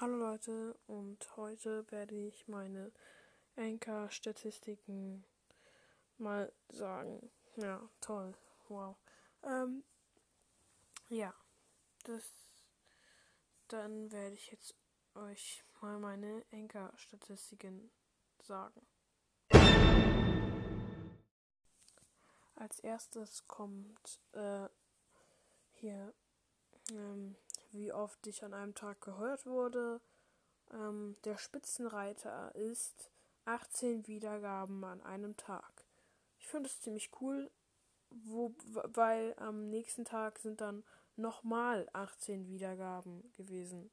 [0.00, 2.90] Hallo Leute und heute werde ich meine
[3.56, 5.26] Anchor-Statistiken
[6.16, 7.30] mal sagen.
[7.56, 8.32] Ja, toll.
[8.68, 8.96] Wow.
[9.42, 9.84] Ähm,
[11.10, 11.34] ja,
[12.04, 12.24] das
[13.68, 14.74] dann werde ich jetzt
[15.16, 17.90] euch mal meine Anchor-Statistiken
[18.38, 18.80] sagen.
[22.54, 24.66] Als erstes kommt äh,
[25.74, 26.14] hier
[26.90, 27.36] ähm,
[27.72, 30.00] wie oft ich an einem Tag gehört wurde.
[30.72, 33.10] Ähm, der Spitzenreiter ist
[33.44, 35.84] 18 Wiedergaben an einem Tag.
[36.38, 37.50] Ich finde es ziemlich cool,
[38.10, 40.84] wo, weil am nächsten Tag sind dann
[41.16, 43.90] nochmal 18 Wiedergaben gewesen.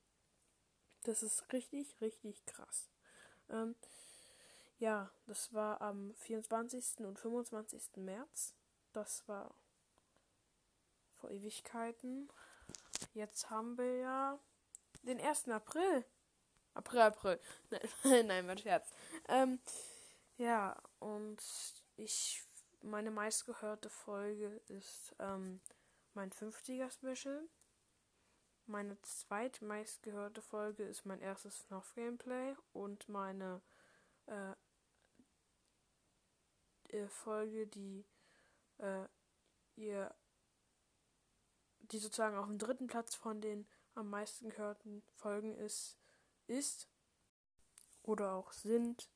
[1.04, 2.90] Das ist richtig, richtig krass.
[3.50, 3.76] Ähm,
[4.80, 7.06] ja, das war am 24.
[7.06, 7.98] und 25.
[7.98, 8.54] März.
[8.94, 9.54] Das war
[11.20, 12.30] vor Ewigkeiten.
[13.14, 14.40] Jetzt haben wir ja
[15.04, 15.50] den 1.
[15.50, 16.06] April.
[16.74, 17.40] April, April.
[18.04, 18.92] Nein, nein, mein Scherz.
[19.28, 19.60] Ähm,
[20.38, 21.42] ja, und
[21.96, 22.44] ich,
[22.82, 25.60] meine meistgehörte Folge ist ähm,
[26.14, 27.50] mein 50er Special.
[28.68, 33.62] Meine zweitmeistgehörte Folge ist mein erstes FNAF Gameplay und meine
[34.28, 34.54] äh,
[36.90, 38.06] äh, Folge, die
[38.78, 39.08] äh,
[39.76, 40.14] ihr
[41.92, 45.98] die sozusagen auf dem dritten Platz von den am meisten gehörten Folgen ist,
[46.48, 46.88] ist
[48.04, 49.10] oder auch sind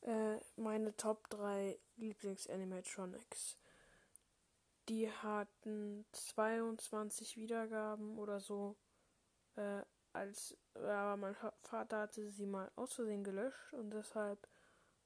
[0.00, 3.58] äh, meine Top 3 Lieblings-Animatronics.
[4.88, 8.76] Die hatten 22 Wiedergaben oder so.
[9.56, 14.46] Äh, als, aber mein Vater hatte sie mal aus Versehen gelöscht und deshalb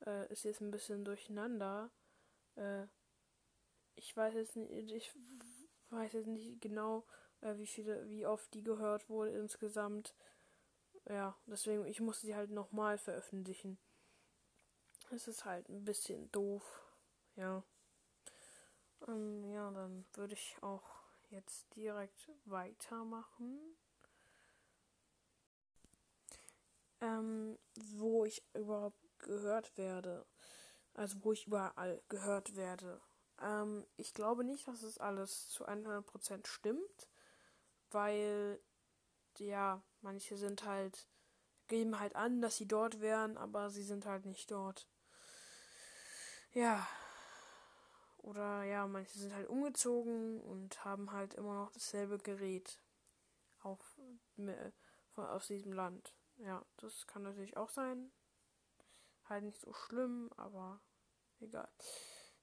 [0.04, 1.90] äh, ist jetzt ein bisschen durcheinander.
[2.56, 2.86] Äh,
[3.94, 5.12] ich weiß jetzt nicht, ich
[5.90, 7.04] weiß jetzt nicht genau,
[7.40, 10.14] äh, wie viele, wie oft die gehört wurde insgesamt.
[11.08, 13.78] Ja, deswegen, ich musste sie halt nochmal veröffentlichen.
[15.10, 16.82] Es ist halt ein bisschen doof.
[17.36, 17.62] Ja.
[19.06, 20.82] Ähm, ja, dann würde ich auch
[21.30, 23.76] jetzt direkt weitermachen.
[27.00, 30.26] Ähm, wo ich überhaupt gehört werde.
[30.94, 33.00] Also wo ich überall gehört werde.
[33.42, 37.08] Ähm, ich glaube nicht, dass es alles zu 100% stimmt,
[37.90, 38.60] weil
[39.38, 41.06] ja, manche sind halt,
[41.68, 44.88] geben halt an, dass sie dort wären, aber sie sind halt nicht dort.
[46.52, 46.86] Ja.
[48.18, 52.80] Oder ja, manche sind halt umgezogen und haben halt immer noch dasselbe Gerät
[53.60, 54.00] auf,
[55.16, 56.14] aus diesem Land.
[56.38, 58.10] Ja, das kann natürlich auch sein.
[59.28, 60.80] Halt nicht so schlimm, aber
[61.40, 61.68] egal.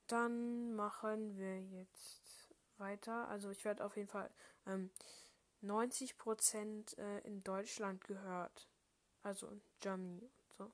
[0.08, 3.28] Dann machen wir jetzt weiter.
[3.30, 4.30] Also ich werde auf jeden Fall
[4.66, 4.92] ähm,
[5.64, 8.70] 90% äh, in Deutschland gehört.
[9.22, 10.72] Also in Germany und so.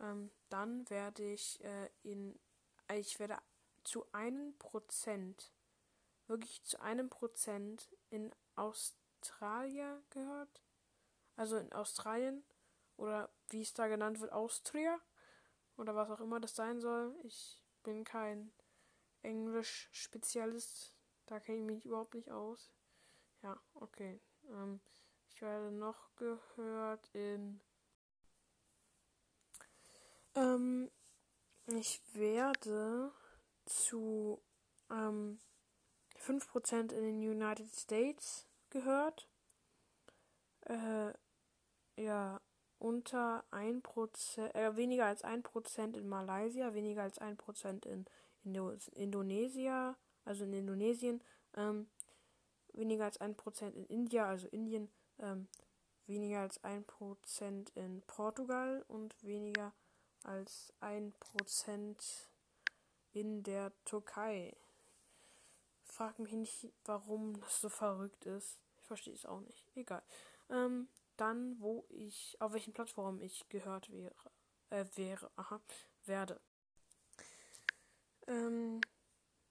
[0.00, 2.38] Ähm, dann werde ich äh, in
[2.88, 3.38] äh, ich werde
[3.84, 5.52] zu einem Prozent,
[6.26, 10.62] wirklich zu einem Prozent in Australien gehört.
[11.36, 12.44] Also in Australien
[12.96, 14.98] oder wie es da genannt wird, Austria
[15.76, 17.14] oder was auch immer das sein soll.
[17.22, 18.52] Ich bin kein
[19.22, 20.92] Englisch-Spezialist.
[21.26, 22.72] Da kenne ich mich überhaupt nicht aus.
[23.42, 24.20] Ja, okay.
[24.48, 24.80] Ähm,
[25.30, 27.60] ich werde noch gehört in.
[30.34, 30.90] Ähm,
[31.66, 33.12] ich werde
[33.66, 34.42] zu
[34.90, 35.38] ähm,
[36.18, 39.28] 5% in den United States gehört.
[40.62, 41.12] Äh,
[41.96, 42.40] ja,
[42.78, 48.06] unter 1%, äh, weniger als 1% in Malaysia, weniger als 1% in
[48.44, 51.22] Indo Indonesia, also in Indonesien,
[51.56, 51.88] ähm,
[52.72, 54.88] weniger als 1% in India, also Indien,
[55.18, 55.48] ähm,
[56.06, 59.72] weniger als 1% in Portugal und weniger
[60.22, 62.28] als 1%
[63.12, 64.54] in der Türkei.
[65.84, 68.58] Frag mich nicht, warum das so verrückt ist.
[68.76, 69.64] Ich verstehe es auch nicht.
[69.74, 70.02] Egal.
[70.50, 74.14] Ähm, dann, wo ich, auf welchen Plattformen ich gehört wäre,
[74.70, 75.60] äh, wäre, aha,
[76.04, 76.40] werde.
[78.26, 78.80] Ähm,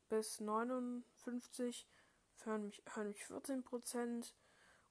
[0.09, 1.87] bis 59
[2.45, 4.33] hören mich, hören mich 14%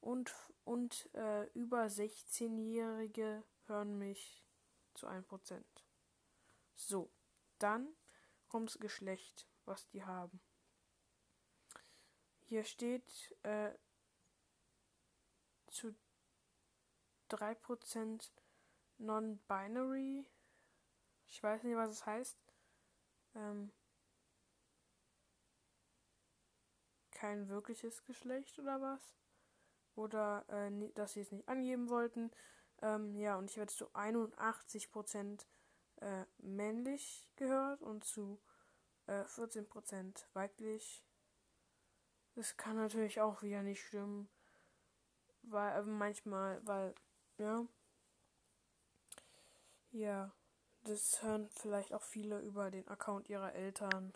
[0.01, 4.43] und, und äh, über 16-Jährige hören mich
[4.93, 5.63] zu 1%.
[6.75, 7.11] So,
[7.57, 7.95] dann
[8.47, 10.41] kommt das Geschlecht, was die haben.
[12.41, 13.71] Hier steht äh,
[15.67, 15.95] zu
[17.29, 18.31] 3%
[18.99, 20.25] Non-Binary.
[21.25, 22.37] Ich weiß nicht, was es heißt.
[23.35, 23.71] Ähm,
[27.11, 29.15] kein wirkliches Geschlecht oder was?
[29.95, 32.31] Oder äh, dass sie es nicht angeben wollten.
[32.81, 35.45] Ähm, ja, und ich werde zu 81%
[35.97, 38.39] äh, männlich gehört und zu
[39.07, 41.03] äh, 14% weiblich.
[42.35, 44.29] Das kann natürlich auch wieder nicht stimmen.
[45.43, 46.95] Weil äh, manchmal, weil,
[47.37, 47.65] ja.
[49.91, 50.31] Ja,
[50.83, 54.13] das hören vielleicht auch viele über den Account ihrer Eltern.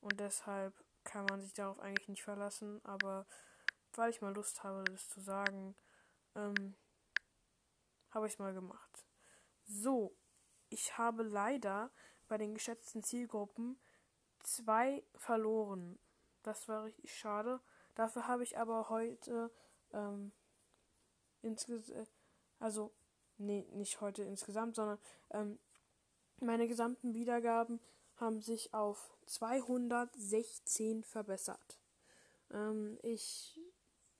[0.00, 0.74] Und deshalb
[1.04, 2.80] kann man sich darauf eigentlich nicht verlassen.
[2.84, 3.26] Aber
[3.94, 5.76] weil ich mal Lust habe, das zu sagen,
[6.34, 6.74] ähm,
[8.10, 9.06] habe ich es mal gemacht.
[9.64, 10.16] So,
[10.70, 11.90] ich habe leider
[12.28, 13.78] bei den geschätzten Zielgruppen
[14.42, 15.98] zwei verloren.
[16.42, 17.60] Das war richtig schade.
[17.94, 19.52] Dafür habe ich aber heute
[19.92, 20.32] ähm,
[21.42, 22.10] insgesamt,
[22.58, 22.92] also
[23.42, 24.98] nee, nicht heute insgesamt, sondern
[25.30, 25.58] ähm,
[26.40, 27.80] meine gesamten Wiedergaben
[28.16, 31.78] haben sich auf 216 verbessert.
[32.50, 33.60] Ähm, ich,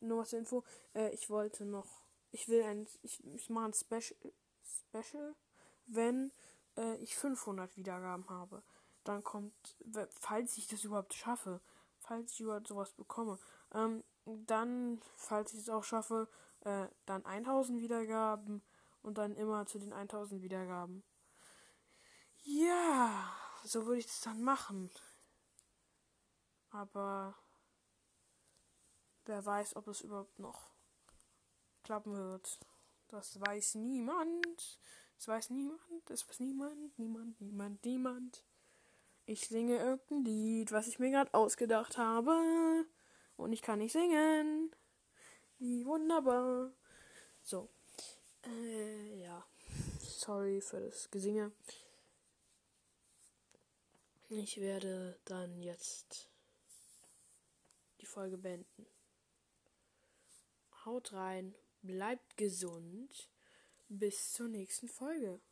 [0.00, 0.64] nur was zur Info,
[0.94, 4.16] äh, ich wollte noch, ich will ein, ich, ich mache ein Special,
[4.64, 5.34] Special,
[5.86, 6.32] wenn
[6.76, 8.62] äh, ich 500 Wiedergaben habe.
[9.04, 9.52] Dann kommt,
[10.10, 11.60] falls ich das überhaupt schaffe,
[11.98, 13.38] falls ich überhaupt sowas bekomme,
[13.75, 16.28] ähm, dann, falls ich es auch schaffe,
[16.60, 18.62] äh, dann 1000 Wiedergaben
[19.02, 21.02] und dann immer zu den 1000 Wiedergaben.
[22.44, 23.32] Ja,
[23.64, 24.90] so würde ich das dann machen.
[26.70, 27.34] Aber
[29.26, 30.70] wer weiß, ob es überhaupt noch
[31.84, 32.58] klappen wird.
[33.08, 34.78] Das weiß niemand.
[35.16, 35.81] Das weiß niemand.
[36.06, 36.99] Das weiß niemand.
[36.99, 38.44] Niemand, niemand, niemand.
[39.26, 42.87] Ich singe irgendein Lied, was ich mir gerade ausgedacht habe.
[43.37, 44.75] Und ich kann nicht singen.
[45.58, 46.72] Wie wunderbar.
[47.43, 47.69] So.
[48.44, 49.46] Äh, ja.
[50.00, 51.52] Sorry für das Gesinge.
[54.28, 56.30] Ich werde dann jetzt
[58.00, 58.86] die Folge beenden.
[60.86, 63.28] Haut rein, bleibt gesund.
[63.88, 65.42] Bis zur nächsten Folge.